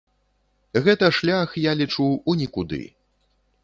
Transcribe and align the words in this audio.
Гэта 0.87 1.11
шлях, 1.19 1.49
я 1.69 1.77
лічу, 1.85 2.09
у 2.33 2.39
нікуды. 2.43 2.85